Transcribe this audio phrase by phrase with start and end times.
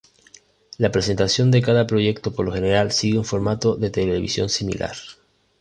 [0.79, 4.95] La presentación de cada proyecto por lo general sigue un formato de televisión similar.